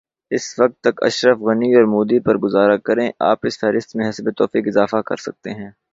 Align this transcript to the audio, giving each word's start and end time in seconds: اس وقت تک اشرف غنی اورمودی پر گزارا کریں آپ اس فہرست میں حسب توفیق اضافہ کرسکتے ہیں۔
اس 0.31 0.45
وقت 0.59 0.77
تک 0.81 1.03
اشرف 1.03 1.37
غنی 1.37 1.75
اورمودی 1.75 2.19
پر 2.19 2.37
گزارا 2.37 2.77
کریں 2.77 3.09
آپ 3.19 3.39
اس 3.43 3.59
فہرست 3.59 3.95
میں 3.95 4.09
حسب 4.09 4.29
توفیق 4.37 4.67
اضافہ 4.67 5.01
کرسکتے 5.05 5.49
ہیں۔ 5.49 5.69